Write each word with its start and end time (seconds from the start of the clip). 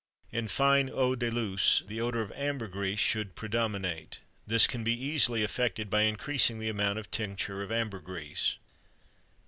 In 0.31 0.47
fine 0.47 0.89
eau 0.89 1.13
de 1.15 1.29
Luce 1.29 1.83
the 1.85 2.01
odor 2.01 2.23
of 2.23 2.31
ambergris 2.31 2.99
should 2.99 3.35
predominate; 3.35 4.19
this 4.47 4.65
can 4.65 4.83
be 4.83 4.99
easily 4.99 5.43
effected 5.43 5.91
by 5.91 6.01
increasing 6.01 6.57
the 6.57 6.69
amount 6.69 6.97
of 6.97 7.11
tincture 7.11 7.61
of 7.61 7.71
ambergris. 7.71 8.57